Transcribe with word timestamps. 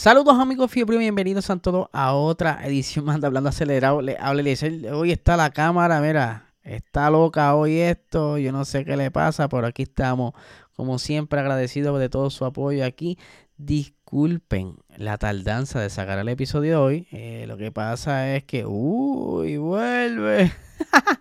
Saludos 0.00 0.38
amigos 0.38 0.70
fiebre, 0.70 0.96
bienvenidos 0.96 1.50
a 1.50 1.58
todos 1.58 1.88
a 1.92 2.14
otra 2.14 2.66
edición 2.66 3.04
más 3.04 3.20
de 3.20 3.26
Hablando 3.26 3.50
Acelerado. 3.50 4.00
Le 4.00 4.16
hable 4.18 4.54
hoy 4.94 5.12
está 5.12 5.36
la 5.36 5.50
cámara, 5.50 6.00
mira, 6.00 6.54
está 6.62 7.10
loca 7.10 7.54
hoy 7.54 7.80
esto, 7.80 8.38
yo 8.38 8.50
no 8.50 8.64
sé 8.64 8.86
qué 8.86 8.96
le 8.96 9.10
pasa, 9.10 9.46
pero 9.50 9.66
aquí 9.66 9.82
estamos, 9.82 10.32
como 10.74 10.98
siempre, 10.98 11.38
agradecidos 11.38 12.00
de 12.00 12.08
todo 12.08 12.30
su 12.30 12.46
apoyo 12.46 12.82
aquí. 12.82 13.18
Disculpen 13.58 14.76
la 14.96 15.18
tardanza 15.18 15.80
de 15.80 15.90
sacar 15.90 16.18
el 16.18 16.30
episodio 16.30 16.70
de 16.70 16.76
hoy. 16.76 17.08
Eh, 17.12 17.44
lo 17.46 17.58
que 17.58 17.70
pasa 17.70 18.34
es 18.34 18.44
que, 18.44 18.64
uy, 18.64 19.58
vuelve. 19.58 20.50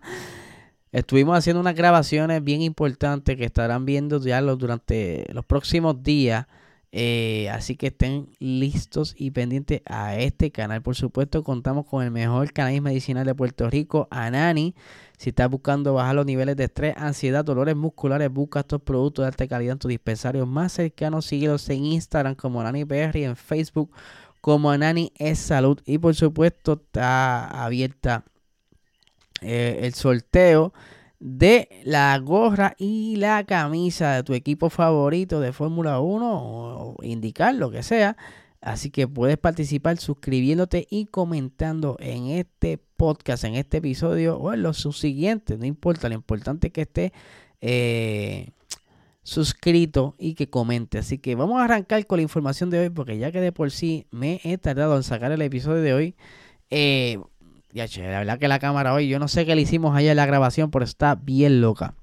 Estuvimos 0.93 1.37
haciendo 1.37 1.59
unas 1.59 1.75
grabaciones 1.75 2.41
bien 2.41 2.61
importantes 2.61 3.35
que 3.35 3.43
estarán 3.43 3.83
viendo 3.85 4.21
ya 4.21 4.41
durante 4.41 5.25
los 5.33 5.43
próximos 5.43 6.01
días. 6.01 6.47
Eh, 6.91 7.49
así 7.51 7.75
que 7.75 7.87
estén 7.87 8.29
listos 8.39 9.13
y 9.17 9.31
pendientes 9.31 9.81
a 9.85 10.17
este 10.17 10.51
canal. 10.51 10.81
Por 10.81 10.95
supuesto, 10.95 11.43
contamos 11.43 11.85
con 11.85 12.03
el 12.03 12.11
mejor 12.11 12.51
canal 12.51 12.81
medicinal 12.81 13.25
de 13.25 13.35
Puerto 13.35 13.69
Rico, 13.69 14.07
Anani. 14.09 14.73
Si 15.17 15.29
estás 15.29 15.49
buscando 15.49 15.93
bajar 15.93 16.15
los 16.15 16.25
niveles 16.25 16.55
de 16.55 16.63
estrés, 16.63 16.95
ansiedad, 16.97 17.45
dolores 17.45 17.75
musculares, 17.75 18.31
busca 18.31 18.61
estos 18.61 18.81
productos 18.81 19.23
de 19.23 19.27
alta 19.27 19.47
calidad 19.47 19.73
en 19.73 19.79
tu 19.79 19.87
dispensario 19.87 20.45
más 20.45 20.73
cercano. 20.73 21.21
Síguelos 21.21 21.69
en 21.69 21.85
Instagram 21.85 22.35
como 22.35 22.61
Anani 22.61 22.85
PR 22.85 23.17
y 23.17 23.23
en 23.23 23.35
Facebook 23.35 23.91
como 24.41 24.71
Anani 24.71 25.11
es 25.17 25.37
Salud. 25.39 25.79
Y 25.85 25.99
por 25.99 26.15
supuesto, 26.15 26.73
está 26.73 27.63
abierta 27.63 28.23
eh, 29.41 29.81
el 29.83 29.93
sorteo 29.93 30.73
de 31.19 31.81
la 31.83 32.17
gorra 32.19 32.75
y 32.77 33.17
la 33.17 33.43
camisa 33.43 34.15
de 34.15 34.23
tu 34.23 34.33
equipo 34.33 34.69
favorito 34.69 35.39
de 35.39 35.51
Fórmula 35.51 35.99
1 35.99 36.25
o 36.31 36.95
indicar 37.03 37.55
lo 37.55 37.71
que 37.71 37.83
sea. 37.83 38.15
Así 38.61 38.89
que 38.89 39.07
puedes 39.07 39.37
participar 39.37 39.97
suscribiéndote 39.97 40.85
y 40.89 41.05
comentando 41.05 41.95
en 41.99 42.27
este 42.27 42.77
podcast, 42.97 43.45
en 43.45 43.55
este 43.55 43.77
episodio 43.77 44.37
o 44.37 44.53
en 44.53 44.63
los 44.63 44.77
subsiguientes. 44.77 45.57
No 45.57 45.65
importa, 45.65 46.09
lo 46.09 46.15
importante 46.15 46.67
es 46.67 46.73
que 46.73 46.81
esté 46.81 47.13
eh, 47.61 48.49
suscrito 49.23 50.15
y 50.17 50.33
que 50.33 50.49
comente. 50.49 50.97
Así 50.97 51.19
que 51.19 51.35
vamos 51.35 51.61
a 51.61 51.65
arrancar 51.65 52.05
con 52.05 52.17
la 52.17 52.23
información 52.23 52.69
de 52.69 52.79
hoy 52.79 52.89
porque 52.89 53.17
ya 53.17 53.31
que 53.31 53.39
de 53.39 53.53
por 53.53 53.71
sí 53.71 54.07
me 54.11 54.41
he 54.43 54.57
tardado 54.57 54.97
en 54.97 55.03
sacar 55.03 55.31
el 55.31 55.41
episodio 55.41 55.81
de 55.81 55.93
hoy. 55.93 56.15
Eh, 56.69 57.19
ya, 57.71 57.87
che, 57.87 58.01
la 58.03 58.19
verdad 58.19 58.39
que 58.39 58.47
la 58.47 58.59
cámara 58.59 58.93
hoy, 58.93 59.07
yo 59.07 59.19
no 59.19 59.27
sé 59.27 59.45
qué 59.45 59.55
le 59.55 59.61
hicimos 59.61 59.95
allá 59.95 60.11
en 60.11 60.17
la 60.17 60.25
grabación, 60.25 60.71
pero 60.71 60.85
está 60.85 61.15
bien 61.15 61.61
loca. 61.61 61.95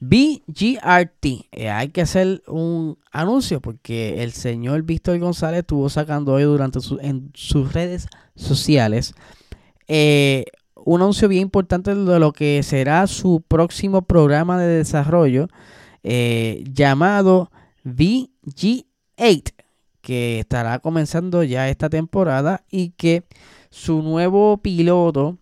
BGRT, 0.00 1.48
eh, 1.50 1.70
hay 1.70 1.88
que 1.88 2.02
hacer 2.02 2.42
un 2.46 2.98
anuncio 3.10 3.60
porque 3.60 4.22
el 4.22 4.32
señor 4.32 4.82
Víctor 4.82 5.18
González 5.18 5.60
estuvo 5.60 5.88
sacando 5.88 6.34
hoy 6.34 6.44
durante 6.44 6.78
en 7.00 7.32
sus 7.34 7.72
redes 7.72 8.06
sociales 8.36 9.14
eh, 9.88 10.44
un 10.74 11.00
anuncio 11.00 11.28
bien 11.28 11.42
importante 11.42 11.94
de 11.94 12.18
lo 12.20 12.32
que 12.32 12.62
será 12.62 13.06
su 13.06 13.42
próximo 13.46 14.02
programa 14.02 14.58
de 14.58 14.68
desarrollo 14.68 15.48
eh, 16.02 16.62
llamado 16.70 17.50
VG8, 17.84 19.52
que 20.00 20.38
estará 20.40 20.78
comenzando 20.78 21.42
ya 21.42 21.68
esta 21.68 21.90
temporada 21.90 22.64
y 22.70 22.90
que 22.90 23.24
su 23.70 24.02
nuevo 24.02 24.58
piloto 24.58 25.38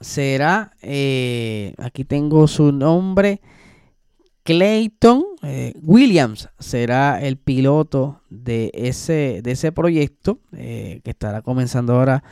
será, 0.00 0.72
eh, 0.82 1.74
aquí 1.78 2.04
tengo 2.04 2.46
su 2.48 2.72
nombre, 2.72 3.40
Clayton 4.42 5.24
eh, 5.42 5.74
Williams 5.82 6.48
será 6.58 7.20
el 7.20 7.36
piloto 7.36 8.22
de 8.30 8.70
ese, 8.74 9.40
de 9.42 9.52
ese 9.52 9.70
proyecto 9.70 10.40
eh, 10.52 11.00
que 11.04 11.10
estará 11.10 11.42
comenzando 11.42 11.94
ahora 11.94 12.24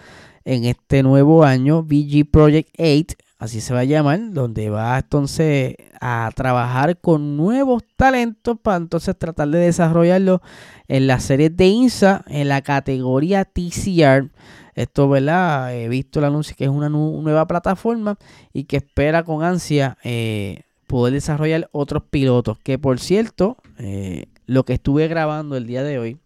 en 0.45 0.65
este 0.65 1.03
nuevo 1.03 1.45
año, 1.45 1.83
VG 1.83 2.31
Project 2.31 2.71
8, 2.79 3.15
así 3.39 3.61
se 3.61 3.73
va 3.73 3.81
a 3.81 3.85
llamar, 3.85 4.33
donde 4.33 4.69
va 4.69 4.99
entonces 4.99 5.77
a 6.01 6.31
trabajar 6.35 7.01
con 7.01 7.37
nuevos 7.37 7.85
talentos 7.97 8.59
para 8.61 8.79
entonces 8.79 9.17
tratar 9.17 9.49
de 9.49 9.59
desarrollarlo 9.59 10.43
en 10.89 11.07
la 11.07 11.21
serie 11.21 11.49
de 11.49 11.67
INSA 11.67 12.25
en 12.29 12.49
la 12.49 12.63
categoría 12.63 13.45
TCR. 13.45 14.31
Esto, 14.75 15.09
¿verdad? 15.09 15.75
He 15.75 15.89
visto 15.89 16.19
el 16.19 16.27
anuncio 16.27 16.55
que 16.57 16.65
es 16.65 16.71
una 16.71 16.89
nueva 16.89 17.47
plataforma 17.47 18.17
y 18.53 18.65
que 18.65 18.77
espera 18.77 19.25
con 19.25 19.43
ansia 19.43 19.99
eh, 20.05 20.63
poder 20.87 21.15
desarrollar 21.15 21.69
otros 21.73 22.05
pilotos. 22.05 22.59
Que 22.59 22.79
por 22.79 23.01
cierto, 23.01 23.57
eh, 23.79 24.27
lo 24.47 24.65
que 24.65 24.75
estuve 24.75 25.09
grabando 25.09 25.57
el 25.57 25.67
día 25.67 25.83
de 25.83 25.99
hoy 25.99 26.19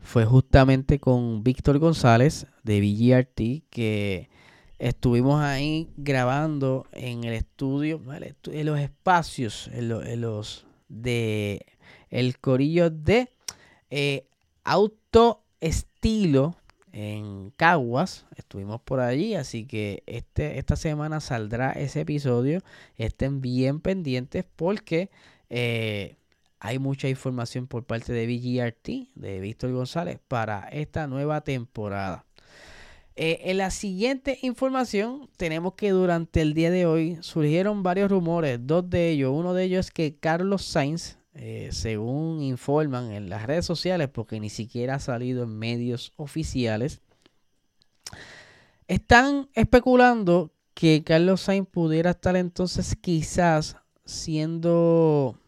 fue 0.00 0.24
justamente 0.24 0.98
con 0.98 1.42
Víctor 1.42 1.78
González 1.78 2.46
de 2.62 2.80
VGRT, 2.80 3.70
que 3.70 4.30
estuvimos 4.82 5.40
ahí 5.40 5.88
grabando 5.96 6.86
en 6.90 7.22
el 7.22 7.34
estudio, 7.34 8.00
en 8.46 8.66
los 8.66 8.80
espacios, 8.80 9.70
en, 9.72 10.20
los 10.20 10.66
de 10.88 11.64
el 12.10 12.38
corillo 12.40 12.90
de 12.90 13.28
eh, 13.90 14.26
auto 14.64 15.44
estilo 15.60 16.56
en 16.90 17.50
Caguas. 17.56 18.26
Estuvimos 18.34 18.80
por 18.80 18.98
allí, 18.98 19.36
así 19.36 19.66
que 19.66 20.02
este, 20.06 20.58
esta 20.58 20.74
semana 20.74 21.20
saldrá 21.20 21.70
ese 21.70 22.00
episodio. 22.00 22.60
Estén 22.96 23.40
bien 23.40 23.80
pendientes 23.80 24.44
porque 24.56 25.10
eh, 25.48 26.16
hay 26.58 26.80
mucha 26.80 27.08
información 27.08 27.68
por 27.68 27.84
parte 27.84 28.12
de 28.12 28.26
VGRT, 28.26 29.14
de 29.14 29.40
Víctor 29.40 29.70
González, 29.70 30.18
para 30.26 30.68
esta 30.70 31.06
nueva 31.06 31.42
temporada. 31.42 32.24
Eh, 33.14 33.40
en 33.44 33.58
la 33.58 33.70
siguiente 33.70 34.38
información 34.40 35.28
tenemos 35.36 35.74
que 35.74 35.90
durante 35.90 36.40
el 36.40 36.54
día 36.54 36.70
de 36.70 36.86
hoy 36.86 37.18
surgieron 37.20 37.82
varios 37.82 38.10
rumores, 38.10 38.58
dos 38.62 38.88
de 38.88 39.10
ellos, 39.10 39.32
uno 39.34 39.52
de 39.52 39.64
ellos 39.64 39.86
es 39.86 39.92
que 39.92 40.16
Carlos 40.16 40.64
Sainz, 40.64 41.18
eh, 41.34 41.68
según 41.72 42.42
informan 42.42 43.12
en 43.12 43.28
las 43.28 43.46
redes 43.46 43.66
sociales, 43.66 44.08
porque 44.08 44.40
ni 44.40 44.48
siquiera 44.48 44.94
ha 44.94 44.98
salido 44.98 45.42
en 45.44 45.58
medios 45.58 46.12
oficiales, 46.16 47.00
están 48.88 49.48
especulando 49.54 50.50
que 50.72 51.04
Carlos 51.04 51.42
Sainz 51.42 51.68
pudiera 51.68 52.10
estar 52.12 52.36
entonces 52.36 52.96
quizás 52.98 53.76
siendo... 54.06 55.38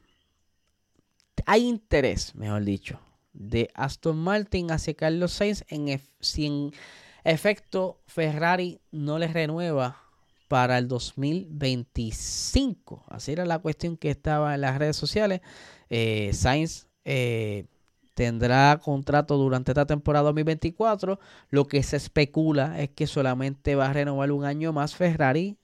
Hay 1.47 1.67
interés, 1.67 2.35
mejor 2.35 2.65
dicho, 2.65 3.01
de 3.33 3.71
Aston 3.75 4.19
Martin 4.19 4.71
hacia 4.71 4.95
Carlos 4.95 5.33
Sainz 5.33 5.65
en, 5.69 5.89
en 5.89 6.73
efecto, 7.25 8.01
Ferrari 8.07 8.81
no 8.91 9.19
les 9.19 9.33
renueva 9.33 10.05
para 10.49 10.79
el 10.79 10.89
2025. 10.89 13.04
Así 13.09 13.33
era 13.33 13.45
la 13.45 13.59
cuestión 13.59 13.97
que 13.97 14.10
estaba 14.10 14.54
en 14.54 14.60
las 14.60 14.78
redes 14.78 14.97
sociales. 14.97 15.41
Eh, 15.91 16.31
Sainz 16.33 16.87
eh, 17.04 17.66
tendrá 18.15 18.81
contrato 18.83 19.37
durante 19.37 19.72
esta 19.72 19.87
temporada 19.87 20.27
2024. 20.27 21.19
Lo 21.51 21.66
que 21.66 21.83
se 21.83 21.97
especula 21.97 22.81
es 22.81 22.91
que 22.91 23.07
solamente 23.07 23.75
va 23.75 23.87
a 23.87 23.93
renovar 23.93 24.33
un 24.33 24.45
año 24.45 24.72
más 24.72 24.95
Ferrari 24.95 25.57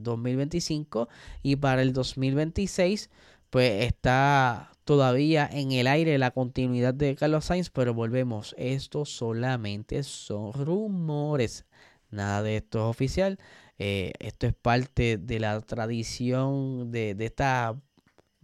2025 0.00 1.02
eh, 1.02 1.06
y 1.42 1.56
para 1.56 1.82
el 1.82 1.92
2026 1.92 3.10
pues 3.50 3.84
está 3.84 4.70
todavía 4.88 5.46
en 5.52 5.70
el 5.72 5.86
aire 5.86 6.16
la 6.16 6.30
continuidad 6.30 6.94
de 6.94 7.14
Carlos 7.14 7.44
Sainz, 7.44 7.68
pero 7.68 7.92
volvemos, 7.92 8.54
esto 8.56 9.04
solamente 9.04 10.02
son 10.02 10.54
rumores, 10.54 11.66
nada 12.10 12.42
de 12.42 12.56
esto 12.56 12.78
es 12.78 12.84
oficial, 12.86 13.38
eh, 13.78 14.12
esto 14.18 14.46
es 14.46 14.54
parte 14.54 15.18
de 15.18 15.40
la 15.40 15.60
tradición 15.60 16.90
de, 16.90 17.14
esta 17.20 17.78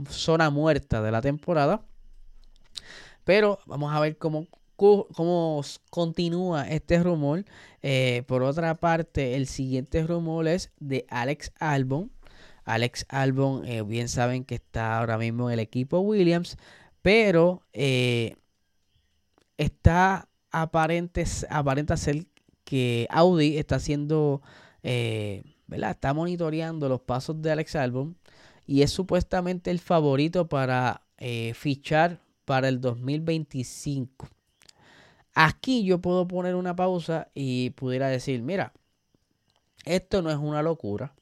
zona 0.07 0.51
muerta 0.51 1.01
de 1.01 1.13
la 1.13 1.23
temporada, 1.23 1.83
pero 3.25 3.59
vamos 3.65 3.95
a 3.95 4.01
ver 4.01 4.19
cómo 4.19 4.47
continúa 5.89 6.69
este 6.69 7.03
rumor. 7.03 7.47
Eh, 7.81 8.23
por 8.27 8.43
otra 8.43 8.75
parte, 8.75 9.35
el 9.35 9.47
siguiente 9.47 10.07
rumor 10.07 10.47
es 10.47 10.73
de 10.79 11.07
Alex 11.09 11.53
Albon. 11.59 12.11
Alex 12.65 13.07
Albon, 13.09 13.67
eh, 13.67 13.83
bien 13.83 14.09
saben 14.09 14.45
que 14.45 14.57
está 14.57 14.99
ahora 14.99 15.19
mismo 15.19 15.49
en 15.49 15.55
el 15.55 15.61
equipo 15.61 16.01
Williams, 16.01 16.57
pero 17.03 17.63
eh, 17.73 18.37
está 19.59 20.29
aparente, 20.51 21.25
aparenta 21.51 21.97
ser 21.97 22.27
que 22.65 23.07
Audi 23.11 23.59
está 23.59 23.77
haciendo, 23.77 24.43
eh, 24.83 25.43
¿verdad? 25.67 25.91
Está 25.91 26.15
monitoreando 26.15 26.89
los 26.89 27.03
pasos 27.03 27.41
de 27.43 27.53
Alex 27.53 27.77
Albon 27.77 28.17
y 28.67 28.83
es 28.83 28.91
supuestamente 28.91 29.71
el 29.71 29.79
favorito 29.79 30.49
para 30.49 31.03
fichar 31.55 32.21
para 32.45 32.69
el 32.69 32.83
2025. 32.83 34.29
Aquí 35.35 35.85
yo 35.85 36.01
puedo 36.01 36.29
poner 36.29 36.55
una 36.55 36.77
pausa 36.77 37.29
y 37.35 37.71
pudiera 37.71 38.09
decir, 38.09 38.43
mira, 38.43 38.73
esto 39.85 40.23
no 40.23 40.31
es 40.31 40.37
una 40.37 40.63
locura. 40.63 41.15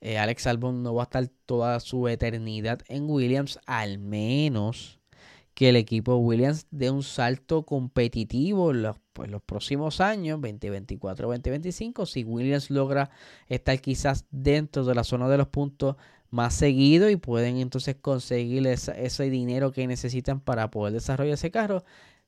Eh, 0.00 0.18
Alex 0.18 0.46
Albon 0.46 0.82
no 0.82 0.94
va 0.94 1.02
a 1.02 1.04
estar 1.04 1.28
toda 1.46 1.78
su 1.80 2.08
eternidad 2.08 2.80
en 2.88 3.08
Williams, 3.08 3.58
al 3.66 3.98
menos 3.98 5.00
que 5.54 5.68
el 5.68 5.76
equipo 5.76 6.16
Williams 6.16 6.66
dé 6.70 6.90
un 6.90 7.02
salto 7.02 7.64
competitivo 7.64 8.70
en 8.70 8.82
los, 8.82 8.96
pues, 9.12 9.30
los 9.30 9.42
próximos 9.42 10.00
años, 10.00 10.40
2024, 10.40 11.28
2025. 11.28 12.06
Si 12.06 12.24
Williams 12.24 12.70
logra 12.70 13.10
estar 13.46 13.78
quizás 13.80 14.24
dentro 14.30 14.84
de 14.84 14.94
la 14.94 15.04
zona 15.04 15.28
de 15.28 15.36
los 15.36 15.48
puntos 15.48 15.96
más 16.30 16.54
seguido 16.54 17.10
y 17.10 17.16
pueden 17.16 17.58
entonces 17.58 17.96
conseguir 17.96 18.66
ese 18.66 19.30
dinero 19.30 19.72
que 19.72 19.86
necesitan 19.86 20.40
para 20.40 20.70
poder 20.70 20.94
desarrollar 20.94 21.34
ese 21.34 21.50
carro, 21.50 21.84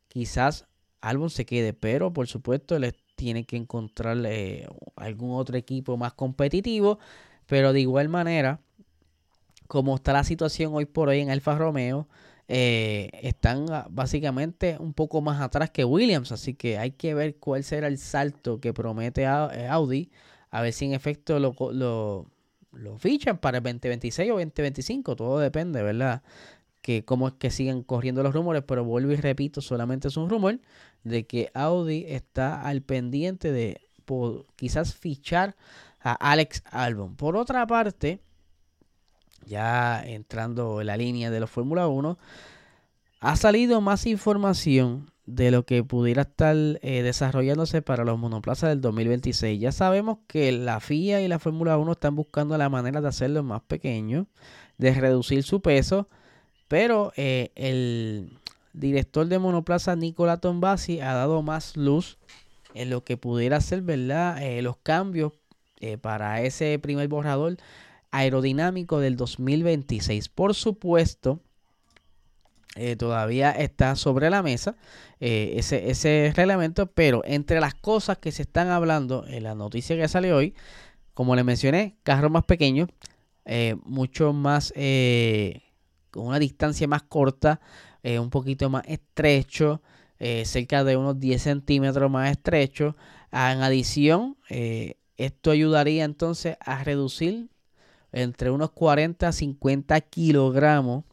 quizás 0.08 0.66
Albon 1.00 1.30
se 1.30 1.46
quede, 1.46 1.72
pero 1.72 2.12
por 2.12 2.26
supuesto 2.26 2.78
les 2.78 2.94
tiene 3.16 3.44
que 3.44 3.56
encontrar 3.56 4.18
eh, 4.26 4.66
algún 4.96 5.32
otro 5.38 5.56
equipo 5.56 5.96
más 5.96 6.12
competitivo 6.14 6.98
pero 7.46 7.72
de 7.72 7.80
igual 7.80 8.08
manera, 8.08 8.60
como 9.66 9.96
está 9.96 10.12
la 10.12 10.24
situación 10.24 10.74
hoy 10.74 10.86
por 10.86 11.08
hoy 11.08 11.20
en 11.20 11.30
Alfa 11.30 11.56
Romeo, 11.56 12.08
eh, 12.48 13.08
están 13.22 13.66
ah, 13.70 13.86
básicamente 13.88 14.76
un 14.78 14.92
poco 14.92 15.22
más 15.22 15.40
atrás 15.40 15.70
que 15.70 15.84
Williams. 15.84 16.32
Así 16.32 16.54
que 16.54 16.78
hay 16.78 16.92
que 16.92 17.14
ver 17.14 17.36
cuál 17.36 17.64
será 17.64 17.86
el 17.86 17.98
salto 17.98 18.60
que 18.60 18.72
promete 18.72 19.22
eh, 19.22 19.68
Audi. 19.68 20.10
A 20.50 20.60
ver 20.60 20.72
si 20.72 20.84
en 20.84 20.92
efecto 20.92 21.38
lo, 21.38 21.54
lo, 21.72 22.26
lo 22.72 22.98
fichan 22.98 23.38
para 23.38 23.58
el 23.58 23.64
2026 23.64 24.30
o 24.30 24.34
2025. 24.34 25.16
Todo 25.16 25.38
depende, 25.38 25.82
¿verdad? 25.82 26.22
Que 26.82 27.04
cómo 27.04 27.28
es 27.28 27.34
que 27.34 27.50
siguen 27.50 27.82
corriendo 27.82 28.22
los 28.22 28.34
rumores. 28.34 28.64
Pero 28.66 28.84
vuelvo 28.84 29.12
y 29.12 29.16
repito, 29.16 29.60
solamente 29.62 30.08
es 30.08 30.16
un 30.16 30.28
rumor 30.28 30.60
de 31.04 31.26
que 31.26 31.50
Audi 31.54 32.04
está 32.08 32.62
al 32.62 32.82
pendiente 32.82 33.52
de 33.52 33.80
quizás 34.56 34.94
fichar 34.94 35.56
a 36.02 36.12
Alex 36.12 36.62
Albon. 36.70 37.16
Por 37.16 37.36
otra 37.36 37.66
parte, 37.66 38.20
ya 39.46 40.02
entrando 40.04 40.80
en 40.80 40.86
la 40.86 40.96
línea 40.96 41.30
de 41.30 41.40
la 41.40 41.46
Fórmula 41.46 41.88
1, 41.88 42.18
ha 43.20 43.36
salido 43.36 43.80
más 43.80 44.06
información 44.06 45.12
de 45.26 45.50
lo 45.50 45.64
que 45.64 45.84
pudiera 45.84 46.22
estar 46.22 46.56
eh, 46.56 47.02
desarrollándose 47.02 47.80
para 47.82 48.04
los 48.04 48.18
monoplazas 48.18 48.70
del 48.70 48.80
2026. 48.80 49.60
Ya 49.60 49.72
sabemos 49.72 50.18
que 50.26 50.50
la 50.52 50.80
FIA 50.80 51.20
y 51.20 51.28
la 51.28 51.38
Fórmula 51.38 51.78
1 51.78 51.92
están 51.92 52.16
buscando 52.16 52.58
la 52.58 52.68
manera 52.68 53.00
de 53.00 53.08
hacerlo 53.08 53.42
más 53.42 53.62
pequeño, 53.62 54.26
de 54.78 54.94
reducir 54.94 55.44
su 55.44 55.62
peso, 55.62 56.08
pero 56.66 57.12
eh, 57.16 57.52
el 57.54 58.38
director 58.72 59.26
de 59.26 59.38
monoplaza 59.38 59.94
Nicola 59.94 60.38
Tombasi 60.38 61.00
ha 61.00 61.14
dado 61.14 61.42
más 61.42 61.76
luz 61.76 62.18
en 62.74 62.90
lo 62.90 63.04
que 63.04 63.16
pudiera 63.16 63.60
ser, 63.60 63.82
¿verdad? 63.82 64.42
Eh, 64.42 64.62
los 64.62 64.76
cambios 64.78 65.32
eh, 65.82 65.98
para 65.98 66.42
ese 66.42 66.78
primer 66.78 67.08
borrador 67.08 67.56
aerodinámico 68.12 69.00
del 69.00 69.16
2026. 69.16 70.28
Por 70.28 70.54
supuesto, 70.54 71.40
eh, 72.76 72.94
todavía 72.94 73.50
está 73.50 73.96
sobre 73.96 74.30
la 74.30 74.44
mesa 74.44 74.76
eh, 75.18 75.54
ese, 75.56 75.90
ese, 75.90 76.32
reglamento, 76.36 76.86
pero 76.86 77.22
entre 77.24 77.58
las 77.58 77.74
cosas 77.74 78.18
que 78.18 78.30
se 78.30 78.42
están 78.42 78.68
hablando 78.68 79.26
en 79.26 79.42
la 79.42 79.56
noticia 79.56 79.96
que 79.96 80.06
sale 80.06 80.32
hoy, 80.32 80.54
como 81.14 81.34
les 81.34 81.44
mencioné, 81.44 81.96
carro 82.04 82.30
más 82.30 82.44
pequeño, 82.44 82.86
mucho 83.84 84.32
más, 84.32 84.72
con 86.12 86.26
una 86.26 86.38
distancia 86.38 86.86
más 86.86 87.02
corta, 87.02 87.60
un 88.04 88.30
poquito 88.30 88.70
más 88.70 88.84
estrecho, 88.86 89.82
cerca 90.44 90.84
de 90.84 90.96
unos 90.96 91.18
10 91.18 91.42
centímetros 91.42 92.08
más 92.08 92.30
estrecho. 92.30 92.96
En 93.32 93.62
adición, 93.62 94.36
esto 95.16 95.50
ayudaría 95.50 96.04
entonces 96.04 96.56
a 96.60 96.82
reducir 96.84 97.48
entre 98.12 98.50
unos 98.50 98.70
40 98.70 99.28
a 99.28 99.32
50 99.32 100.00
kilogramos, 100.02 101.04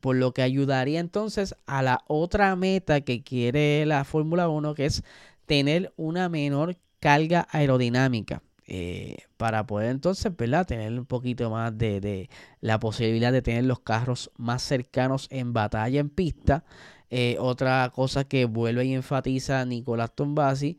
por 0.00 0.16
lo 0.16 0.32
que 0.32 0.42
ayudaría 0.42 1.00
entonces 1.00 1.54
a 1.66 1.82
la 1.82 2.04
otra 2.06 2.54
meta 2.56 3.00
que 3.00 3.22
quiere 3.22 3.84
la 3.86 4.04
Fórmula 4.04 4.48
1, 4.48 4.74
que 4.74 4.86
es 4.86 5.02
tener 5.46 5.92
una 5.96 6.28
menor 6.28 6.76
carga 7.00 7.46
aerodinámica. 7.50 8.42
Eh, 8.70 9.16
para 9.38 9.66
poder 9.66 9.90
entonces 9.90 10.36
¿verdad? 10.36 10.66
tener 10.66 10.92
un 10.92 11.06
poquito 11.06 11.48
más 11.48 11.78
de, 11.78 12.28
la 12.60 12.78
posibilidad 12.78 13.32
de 13.32 13.40
tener 13.40 13.64
los 13.64 13.80
carros 13.80 14.30
más 14.36 14.62
cercanos 14.62 15.26
en 15.30 15.54
batalla 15.54 16.00
en 16.00 16.10
pista. 16.10 16.64
Eh, 17.08 17.38
otra 17.40 17.90
cosa 17.94 18.24
que 18.24 18.44
vuelve 18.44 18.84
y 18.84 18.92
enfatiza 18.92 19.64
Nicolás 19.64 20.14
Tombasi 20.14 20.76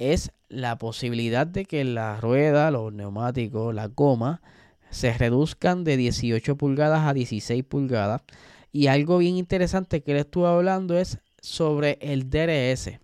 es 0.00 0.32
la 0.48 0.78
posibilidad 0.78 1.46
de 1.46 1.66
que 1.66 1.84
la 1.84 2.18
rueda, 2.20 2.70
los 2.70 2.92
neumáticos, 2.92 3.74
la 3.74 3.86
goma, 3.86 4.40
se 4.90 5.12
reduzcan 5.12 5.84
de 5.84 5.98
18 5.98 6.56
pulgadas 6.56 7.06
a 7.06 7.12
16 7.12 7.62
pulgadas. 7.64 8.22
Y 8.72 8.86
algo 8.86 9.18
bien 9.18 9.36
interesante 9.36 10.02
que 10.02 10.14
le 10.14 10.20
estuve 10.20 10.48
hablando 10.48 10.96
es 10.98 11.18
sobre 11.42 11.98
el 12.00 12.30
DRS. 12.30 12.98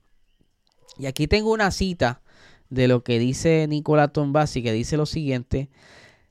Y 0.98 1.06
aquí 1.06 1.26
tengo 1.26 1.52
una 1.52 1.70
cita 1.70 2.22
de 2.70 2.88
lo 2.88 3.04
que 3.04 3.18
dice 3.18 3.66
Nicolás 3.68 4.12
Tombasi, 4.12 4.62
que 4.62 4.72
dice 4.72 4.96
lo 4.96 5.04
siguiente. 5.06 5.68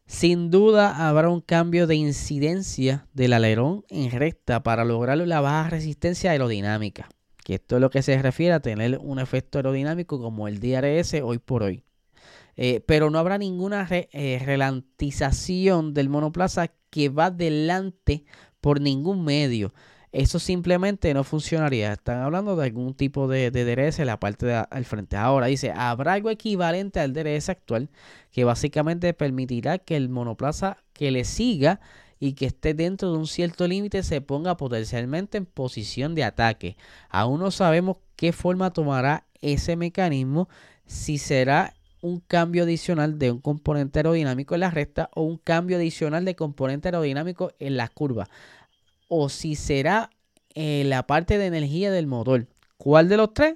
Sin 0.07 0.49
duda 0.49 1.07
habrá 1.07 1.29
un 1.29 1.41
cambio 1.41 1.85
de 1.85 1.95
incidencia 1.95 3.07
del 3.13 3.33
alerón 3.33 3.85
en 3.89 4.11
recta 4.11 4.63
para 4.63 4.83
lograr 4.83 5.17
la 5.17 5.41
baja 5.41 5.69
resistencia 5.69 6.31
aerodinámica 6.31 7.09
que 7.45 7.53
esto 7.55 7.75
es 7.75 7.81
lo 7.81 7.91
que 7.91 8.01
se 8.01 8.19
refiere 8.19 8.53
a 8.53 8.59
tener 8.59 8.97
un 8.97 9.19
efecto 9.19 9.59
aerodinámico 9.59 10.19
como 10.19 10.47
el 10.47 10.59
DRS 10.59 11.13
hoy 11.21 11.37
por 11.37 11.61
hoy. 11.61 11.83
Eh, 12.55 12.81
pero 12.87 13.11
no 13.11 13.19
habrá 13.19 13.37
ninguna 13.37 13.87
eh, 13.91 14.41
relantización 14.43 15.93
del 15.93 16.09
monoplaza 16.09 16.71
que 16.89 17.09
va 17.09 17.29
delante 17.29 18.25
por 18.61 18.81
ningún 18.81 19.23
medio. 19.23 19.75
Eso 20.11 20.39
simplemente 20.39 21.13
no 21.13 21.23
funcionaría. 21.23 21.93
Están 21.93 22.23
hablando 22.23 22.55
de 22.55 22.65
algún 22.65 22.95
tipo 22.95 23.27
de, 23.27 23.51
DRS 23.51 23.99
en 23.99 24.07
la 24.07 24.19
parte 24.19 24.47
del 24.47 24.85
frente. 24.85 25.15
Ahora 25.15 25.45
dice, 25.45 25.71
habrá 25.71 26.13
algo 26.13 26.31
equivalente 26.31 26.99
al 26.99 27.13
DRS 27.13 27.49
actual 27.49 27.91
que 28.31 28.43
básicamente 28.43 29.13
permitirá 29.13 29.77
que 29.77 29.95
el 29.97 30.09
monoplaza 30.09 30.77
que 30.93 31.11
le 31.11 31.25
siga 31.25 31.79
y 32.19 32.33
que 32.33 32.47
esté 32.47 32.73
dentro 32.73 33.11
de 33.11 33.17
un 33.17 33.27
cierto 33.27 33.67
límite 33.67 34.03
se 34.03 34.21
ponga 34.21 34.57
potencialmente 34.57 35.37
en 35.37 35.45
posición 35.45 36.15
de 36.15 36.23
ataque. 36.23 36.77
Aún 37.09 37.39
no 37.39 37.51
sabemos 37.51 37.97
qué 38.15 38.31
forma 38.31 38.71
tomará 38.71 39.25
ese 39.41 39.75
mecanismo, 39.75 40.49
si 40.85 41.17
será 41.17 41.73
un 42.01 42.19
cambio 42.19 42.63
adicional 42.63 43.17
de 43.17 43.31
un 43.31 43.39
componente 43.39 43.99
aerodinámico 43.99 44.53
en 44.53 44.61
la 44.61 44.71
recta 44.71 45.09
o 45.15 45.23
un 45.23 45.37
cambio 45.37 45.77
adicional 45.77 46.23
de 46.23 46.35
componente 46.35 46.87
aerodinámico 46.87 47.51
en 47.59 47.77
la 47.77 47.87
curva 47.87 48.29
o 49.07 49.29
si 49.29 49.55
será 49.55 50.09
eh, 50.53 50.83
la 50.85 51.05
parte 51.07 51.37
de 51.37 51.45
energía 51.45 51.91
del 51.91 52.07
motor. 52.07 52.47
¿Cuál 52.77 53.09
de 53.09 53.17
los 53.17 53.33
tres? 53.33 53.55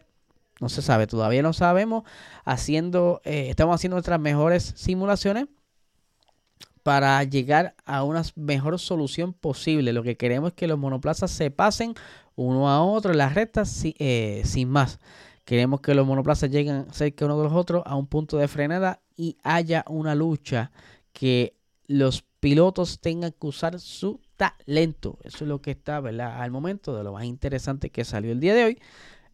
No 0.59 0.69
se 0.69 0.81
sabe, 0.81 1.07
todavía 1.07 1.41
no 1.41 1.53
sabemos. 1.53 2.03
Haciendo, 2.43 3.21
eh, 3.23 3.47
estamos 3.49 3.75
haciendo 3.75 3.95
nuestras 3.95 4.19
mejores 4.19 4.73
simulaciones 4.75 5.47
para 6.83 7.23
llegar 7.23 7.75
a 7.85 8.03
una 8.03 8.23
mejor 8.35 8.79
solución 8.79 9.33
posible. 9.33 9.93
Lo 9.93 10.03
que 10.03 10.17
queremos 10.17 10.49
es 10.49 10.53
que 10.55 10.67
los 10.67 10.79
monoplazas 10.79 11.31
se 11.31 11.51
pasen 11.51 11.93
uno 12.35 12.69
a 12.69 12.83
otro 12.83 13.11
en 13.11 13.17
las 13.17 13.35
rectas 13.35 13.83
eh, 13.83 14.41
sin 14.45 14.69
más. 14.69 14.99
Queremos 15.45 15.81
que 15.81 15.95
los 15.95 16.05
monoplazas 16.05 16.49
lleguen 16.49 16.85
cerca 16.91 17.25
uno 17.25 17.37
de 17.37 17.43
los 17.45 17.53
otros 17.53 17.83
a 17.85 17.95
un 17.95 18.07
punto 18.07 18.37
de 18.37 18.47
frenada 18.47 19.01
y 19.17 19.37
haya 19.43 19.83
una 19.87 20.15
lucha 20.15 20.71
que 21.11 21.55
los 21.87 22.23
pilotos 22.39 22.99
tengan 22.99 23.31
que 23.31 23.47
usar 23.47 23.79
su 23.79 24.21
talento. 24.37 25.17
Eso 25.23 25.43
es 25.43 25.47
lo 25.49 25.61
que 25.61 25.71
está, 25.71 25.99
¿verdad? 25.99 26.41
Al 26.41 26.51
momento 26.51 26.95
de 26.95 27.03
lo 27.03 27.13
más 27.13 27.25
interesante 27.25 27.89
que 27.89 28.05
salió 28.05 28.31
el 28.31 28.39
día 28.39 28.53
de 28.53 28.63
hoy 28.63 28.79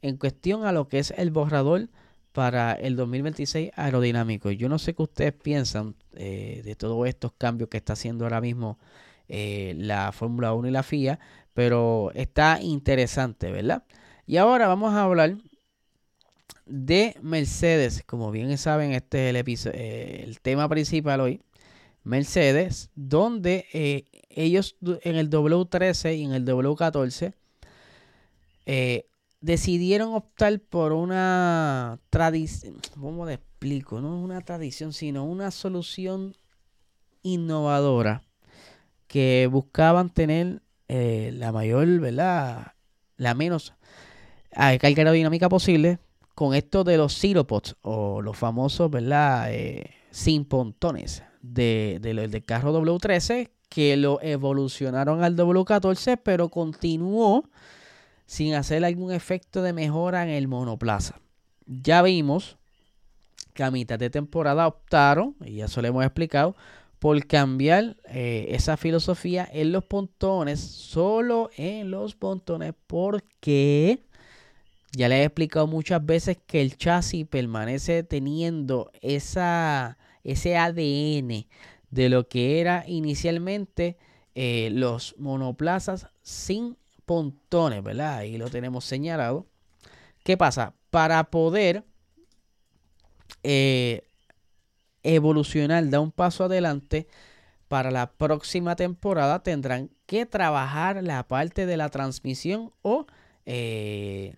en 0.02 0.18
cuestión 0.18 0.66
a 0.66 0.72
lo 0.72 0.88
que 0.88 1.00
es 1.00 1.12
el 1.18 1.32
borrador 1.32 1.90
para 2.36 2.74
el 2.74 2.98
2026 2.98 3.72
aerodinámico. 3.76 4.52
Yo 4.52 4.68
no 4.68 4.78
sé 4.78 4.94
qué 4.94 5.04
ustedes 5.04 5.32
piensan 5.32 5.96
eh, 6.16 6.62
de 6.66 6.76
todos 6.76 7.08
estos 7.08 7.32
cambios 7.32 7.70
que 7.70 7.78
está 7.78 7.94
haciendo 7.94 8.26
ahora 8.26 8.42
mismo 8.42 8.78
eh, 9.30 9.74
la 9.78 10.12
Fórmula 10.12 10.54
1 10.54 10.68
y 10.68 10.72
la 10.72 10.84
FIA, 10.84 11.18
pero 11.54 12.12
está 12.14 12.60
interesante, 12.62 13.52
¿verdad? 13.52 13.84
Y 14.28 14.36
ahora 14.36 14.68
vamos 14.68 14.94
a 14.94 15.04
hablar 15.04 15.38
de 16.66 17.16
Mercedes. 17.22 18.04
Como 18.06 18.32
bien 18.32 18.58
saben, 18.58 18.92
este 18.92 19.30
es 19.30 19.66
el, 19.66 19.72
eh, 19.74 20.24
el 20.26 20.42
tema 20.42 20.68
principal 20.68 21.22
hoy. 21.22 21.42
Mercedes, 22.04 22.92
donde 22.96 23.66
ellos 24.30 24.76
en 24.82 25.16
el 25.16 25.30
W13 25.30 26.18
y 26.18 26.26
en 26.26 26.34
el 26.34 26.46
W14 26.46 27.34
eh, 28.66 29.08
decidieron 29.46 30.16
optar 30.16 30.60
por 30.60 30.92
una 30.92 32.00
tradición, 32.10 32.78
¿cómo 33.00 33.28
le 33.28 33.36
explico? 33.36 34.02
No 34.02 34.20
una 34.20 34.42
tradición, 34.42 34.92
sino 34.92 35.24
una 35.24 35.52
solución 35.52 36.36
innovadora 37.22 38.24
que 39.06 39.48
buscaban 39.52 40.10
tener 40.10 40.64
eh, 40.88 41.30
la 41.36 41.52
mayor, 41.52 41.88
¿verdad? 42.00 42.74
La 43.18 43.36
menos 43.36 43.74
carga 44.50 44.88
aerodinámica 44.88 45.48
posible 45.48 46.00
con 46.34 46.56
esto 46.56 46.84
de 46.84 46.98
los 46.98 47.14
Ciropods 47.20 47.76
o 47.82 48.24
los 48.24 48.36
famosos, 48.36 48.90
¿verdad? 48.90 49.52
sin 50.10 50.46
pontones 50.46 51.24
de, 51.42 52.00
del 52.02 52.46
carro 52.46 52.74
W13 52.82 53.52
que 53.70 53.96
lo 53.96 54.20
evolucionaron 54.24 55.24
al 55.24 55.36
W14, 55.36 56.20
pero 56.24 56.50
continuó 56.50 57.48
sin 58.26 58.54
hacer 58.56 58.84
algún 58.84 59.12
efecto 59.12 59.62
de 59.62 59.74
mejora 59.74 60.24
en 60.24 60.30
el 60.30 60.48
monoplaza. 60.48 61.20
Ya 61.66 62.02
vimos 62.02 62.58
que 63.54 63.64
a 63.64 63.72
mitad 63.72 63.98
de 63.98 64.10
temporada 64.10 64.68
optaron, 64.68 65.36
y 65.44 65.56
ya 65.56 65.66
eso 65.66 65.82
lo 65.82 65.88
hemos 65.88 66.06
explicado, 66.06 66.56
por 67.00 67.26
cambiar 67.28 67.98
eh, 68.06 68.48
esa 68.50 68.78
filosofía 68.78 69.48
en 69.52 69.72
los 69.72 69.84
pontones, 69.84 70.60
solo 70.60 71.50
en 71.56 71.92
los 71.92 72.16
pontones, 72.16 72.74
porque 72.88 74.00
ya 74.92 75.10
les 75.10 75.20
he 75.20 75.24
explicado 75.26 75.68
muchas 75.68 76.06
veces 76.06 76.38
que 76.46 76.62
el 76.62 76.78
chasis 76.78 77.28
permanece 77.28 78.04
teniendo 78.04 78.92
esa 79.02 79.98
ese 80.24 80.58
ADN 80.58 81.46
de 81.92 82.10
lo 82.10 82.28
que 82.28 82.60
era 82.60 82.84
inicialmente 82.88 83.98
eh, 84.34 84.70
los 84.74 85.16
monoplazas 85.18 86.08
sin 86.24 86.76
pontones, 87.06 87.84
¿verdad? 87.84 88.18
Ahí 88.18 88.38
lo 88.38 88.50
tenemos 88.50 88.86
señalado. 88.86 89.46
¿Qué 90.24 90.38
pasa? 90.38 90.74
Para 90.90 91.24
poder 91.26 91.84
eh, 93.44 94.02
evolucionar, 95.04 95.90
dar 95.90 96.02
un 96.02 96.12
paso 96.12 96.46
adelante, 96.46 97.08
para 97.68 97.92
la 97.92 98.12
próxima 98.12 98.76
temporada 98.76 99.42
tendrán 99.44 99.90
que 100.06 100.26
trabajar 100.26 101.04
la 101.04 101.28
parte 101.28 101.66
de 101.66 101.78
la 101.78 101.90
transmisión 101.90 102.72
o 102.82 103.06
eh, 103.46 104.36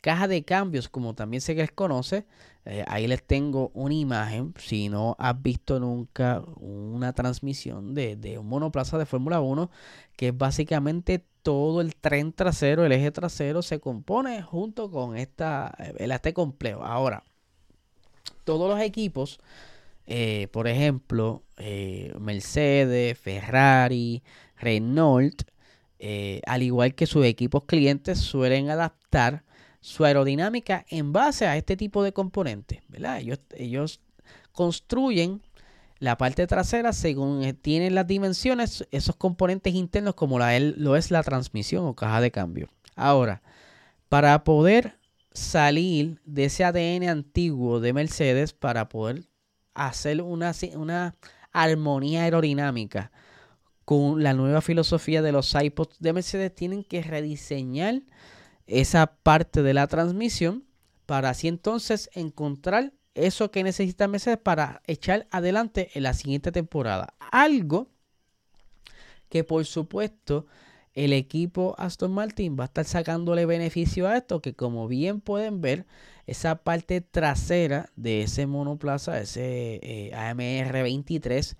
caja 0.00 0.28
de 0.28 0.44
cambios, 0.44 0.88
como 0.88 1.14
también 1.14 1.40
se 1.40 1.54
les 1.54 1.70
conoce, 1.72 2.26
eh, 2.64 2.84
ahí 2.88 3.06
les 3.06 3.22
tengo 3.22 3.70
una 3.74 3.94
imagen. 3.94 4.54
Si 4.58 4.88
no 4.88 5.16
has 5.18 5.40
visto 5.40 5.80
nunca 5.80 6.42
una 6.56 7.12
transmisión 7.12 7.94
de, 7.94 8.36
un 8.38 8.46
monoplaza 8.46 8.98
de 8.98 9.06
Fórmula 9.06 9.40
1, 9.40 9.70
que 10.16 10.28
es 10.28 10.36
básicamente 10.36 11.24
todo 11.42 11.80
el 11.80 11.94
tren 11.96 12.32
trasero, 12.32 12.84
el 12.84 12.92
eje 12.92 13.10
trasero, 13.10 13.62
se 13.62 13.80
compone 13.80 14.42
junto 14.42 14.90
con 14.90 15.16
esta, 15.16 15.74
este 15.98 16.32
complejo. 16.32 16.84
Ahora, 16.84 17.24
todos 18.44 18.68
los 18.68 18.80
equipos, 18.80 19.40
eh, 20.06 20.48
por 20.52 20.68
ejemplo, 20.68 21.42
eh, 21.56 22.14
Mercedes, 22.18 23.18
Ferrari, 23.18 24.22
Renault, 24.56 25.42
al 26.46 26.62
igual 26.62 26.94
que 26.94 27.06
sus 27.06 27.24
equipos 27.24 27.64
clientes, 27.64 28.18
suelen 28.18 28.70
adaptar 28.70 29.42
su 29.80 30.04
aerodinámica 30.04 30.84
en 30.88 31.12
base 31.12 31.46
a 31.46 31.56
este 31.56 31.76
tipo 31.76 32.02
de 32.02 32.12
componentes. 32.12 32.80
¿verdad? 32.88 33.18
Ellos, 33.20 33.40
ellos 33.54 34.00
construyen 34.52 35.40
la 35.98 36.16
parte 36.16 36.46
trasera 36.46 36.92
según 36.92 37.42
eh, 37.42 37.54
tienen 37.54 37.94
las 37.94 38.06
dimensiones, 38.06 38.86
esos 38.90 39.16
componentes 39.16 39.74
internos 39.74 40.14
como 40.14 40.38
la, 40.38 40.58
lo 40.58 40.96
es 40.96 41.10
la 41.10 41.22
transmisión 41.22 41.86
o 41.86 41.94
caja 41.94 42.20
de 42.20 42.30
cambio. 42.30 42.68
Ahora, 42.94 43.42
para 44.08 44.44
poder 44.44 44.98
salir 45.32 46.20
de 46.24 46.44
ese 46.46 46.64
ADN 46.64 47.08
antiguo 47.08 47.80
de 47.80 47.92
Mercedes, 47.92 48.52
para 48.52 48.88
poder 48.88 49.24
hacer 49.74 50.22
una, 50.22 50.52
una 50.74 51.16
armonía 51.52 52.22
aerodinámica 52.22 53.12
con 53.84 54.22
la 54.22 54.34
nueva 54.34 54.60
filosofía 54.60 55.22
de 55.22 55.32
los 55.32 55.54
iPods 55.54 55.96
de 55.98 56.12
Mercedes, 56.12 56.54
tienen 56.54 56.84
que 56.84 57.02
rediseñar 57.02 58.02
esa 58.66 59.06
parte 59.06 59.62
de 59.62 59.74
la 59.74 59.86
transmisión 59.86 60.64
para 61.06 61.30
así 61.30 61.48
entonces 61.48 62.10
encontrar 62.12 62.92
eso 63.26 63.50
que 63.50 63.62
necesita 63.62 64.08
Mercedes 64.08 64.38
para 64.38 64.82
echar 64.86 65.26
adelante 65.30 65.90
en 65.94 66.04
la 66.04 66.14
siguiente 66.14 66.52
temporada. 66.52 67.14
Algo 67.30 67.88
que 69.28 69.44
por 69.44 69.64
supuesto 69.64 70.46
el 70.94 71.12
equipo 71.12 71.74
Aston 71.78 72.12
Martin 72.12 72.56
va 72.58 72.64
a 72.64 72.66
estar 72.66 72.84
sacándole 72.84 73.46
beneficio 73.46 74.08
a 74.08 74.16
esto, 74.16 74.40
que 74.40 74.54
como 74.54 74.88
bien 74.88 75.20
pueden 75.20 75.60
ver, 75.60 75.86
esa 76.26 76.56
parte 76.56 77.00
trasera 77.00 77.90
de 77.96 78.22
ese 78.22 78.46
monoplaza, 78.46 79.20
ese 79.20 79.78
eh, 79.82 80.14
AMR 80.14 80.82
23, 80.82 81.56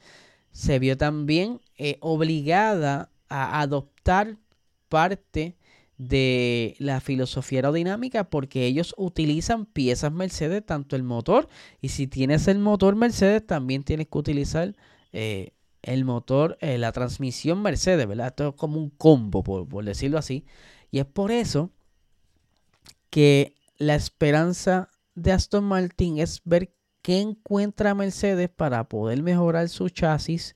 se 0.50 0.78
vio 0.78 0.96
también 0.96 1.60
eh, 1.76 1.98
obligada 2.00 3.10
a 3.28 3.60
adoptar 3.60 4.38
parte 4.88 5.56
de 5.98 6.76
la 6.78 7.00
filosofía 7.00 7.58
aerodinámica 7.58 8.30
porque 8.30 8.66
ellos 8.66 8.94
utilizan 8.96 9.66
piezas 9.66 10.12
Mercedes, 10.12 10.64
tanto 10.64 10.96
el 10.96 11.02
motor, 11.02 11.48
y 11.80 11.90
si 11.90 12.06
tienes 12.06 12.46
el 12.48 12.60
motor 12.60 12.94
Mercedes, 12.94 13.44
también 13.46 13.82
tienes 13.82 14.06
que 14.06 14.18
utilizar 14.18 14.76
eh, 15.12 15.52
el 15.82 16.04
motor, 16.04 16.56
eh, 16.60 16.78
la 16.78 16.92
transmisión 16.92 17.60
Mercedes, 17.62 18.06
¿verdad? 18.06 18.28
Esto 18.28 18.48
es 18.48 18.54
como 18.54 18.78
un 18.78 18.90
combo, 18.90 19.42
por, 19.42 19.68
por 19.68 19.84
decirlo 19.84 20.18
así. 20.18 20.44
Y 20.90 21.00
es 21.00 21.06
por 21.06 21.32
eso 21.32 21.70
que 23.10 23.54
la 23.76 23.94
esperanza 23.96 24.90
de 25.14 25.32
Aston 25.32 25.64
Martin 25.64 26.18
es 26.18 26.40
ver 26.44 26.74
qué 27.02 27.20
encuentra 27.20 27.94
Mercedes 27.94 28.50
para 28.50 28.88
poder 28.88 29.22
mejorar 29.22 29.68
su 29.68 29.88
chasis 29.88 30.54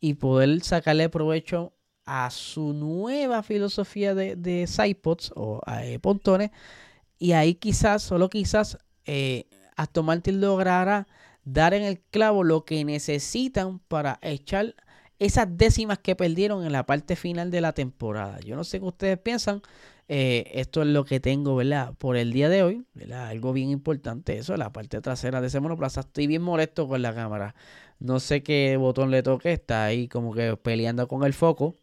y 0.00 0.14
poder 0.14 0.62
sacarle 0.62 1.08
provecho 1.08 1.75
a 2.06 2.30
su 2.30 2.72
nueva 2.72 3.42
filosofía 3.42 4.14
de, 4.14 4.36
de 4.36 4.66
o 5.34 5.60
eh, 5.80 5.98
pontones. 5.98 6.50
Y 7.18 7.32
ahí 7.32 7.54
quizás, 7.54 8.02
solo 8.02 8.28
quizás, 8.28 8.78
eh, 9.04 9.46
Aston 9.76 10.06
Martin 10.06 10.40
logrará 10.40 11.06
dar 11.44 11.74
en 11.74 11.82
el 11.82 12.00
clavo 12.00 12.44
lo 12.44 12.64
que 12.64 12.84
necesitan 12.84 13.78
para 13.80 14.18
echar 14.22 14.74
esas 15.18 15.48
décimas 15.56 15.98
que 15.98 16.16
perdieron 16.16 16.64
en 16.64 16.72
la 16.72 16.86
parte 16.86 17.16
final 17.16 17.50
de 17.50 17.60
la 17.60 17.72
temporada. 17.72 18.38
Yo 18.40 18.56
no 18.56 18.64
sé 18.64 18.80
qué 18.80 18.86
ustedes 18.86 19.18
piensan. 19.18 19.62
Eh, 20.08 20.50
esto 20.54 20.82
es 20.82 20.88
lo 20.88 21.04
que 21.04 21.18
tengo, 21.20 21.56
¿verdad? 21.56 21.94
Por 21.98 22.16
el 22.16 22.32
día 22.32 22.48
de 22.48 22.62
hoy, 22.62 22.84
¿verdad? 22.94 23.26
Algo 23.28 23.52
bien 23.52 23.70
importante, 23.70 24.38
eso, 24.38 24.56
la 24.56 24.72
parte 24.72 25.00
trasera 25.00 25.40
de 25.40 25.48
ese 25.48 25.60
monoplaza. 25.60 26.00
Estoy 26.00 26.26
bien 26.26 26.42
molesto 26.42 26.86
con 26.86 27.02
la 27.02 27.14
cámara. 27.14 27.54
No 27.98 28.20
sé 28.20 28.42
qué 28.42 28.76
botón 28.76 29.10
le 29.10 29.22
toque, 29.22 29.52
está 29.52 29.84
ahí 29.84 30.06
como 30.08 30.32
que 30.34 30.56
peleando 30.56 31.08
con 31.08 31.24
el 31.24 31.32
foco. 31.34 31.74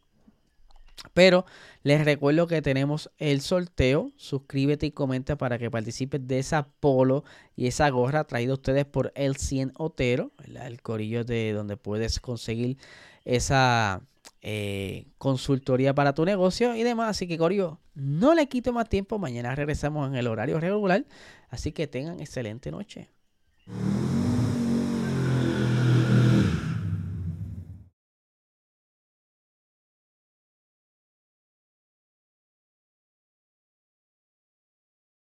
Pero 1.13 1.45
les 1.83 2.05
recuerdo 2.05 2.47
que 2.47 2.61
tenemos 2.61 3.11
el 3.17 3.41
sorteo. 3.41 4.11
Suscríbete 4.15 4.85
y 4.85 4.91
comenta 4.91 5.37
para 5.37 5.57
que 5.57 5.69
participes 5.69 6.25
de 6.27 6.39
esa 6.39 6.67
polo 6.79 7.23
y 7.55 7.67
esa 7.67 7.89
gorra 7.89 8.23
traída 8.23 8.51
a 8.51 8.55
ustedes 8.55 8.85
por 8.85 9.11
El 9.15 9.35
100 9.35 9.73
Otero, 9.77 10.31
el 10.45 10.81
corillo 10.81 11.23
de 11.23 11.53
donde 11.53 11.77
puedes 11.77 12.19
conseguir 12.19 12.77
esa 13.25 14.01
eh, 14.41 15.07
consultoría 15.17 15.95
para 15.95 16.13
tu 16.13 16.25
negocio 16.25 16.75
y 16.75 16.83
demás. 16.83 17.11
Así 17.11 17.27
que, 17.27 17.37
Corillo, 17.37 17.79
no 17.95 18.33
le 18.33 18.47
quito 18.47 18.73
más 18.73 18.89
tiempo. 18.89 19.17
Mañana 19.17 19.55
regresamos 19.55 20.09
en 20.09 20.15
el 20.15 20.27
horario 20.27 20.59
regular. 20.59 21.05
Así 21.49 21.71
que 21.71 21.87
tengan 21.87 22.19
excelente 22.19 22.71
noche. 22.71 23.09